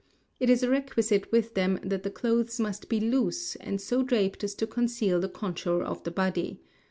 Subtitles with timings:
[0.39, 4.43] It is a requisite with them that the clothes must be loose, and so draped
[4.43, 6.59] as to conceal the contour of the body.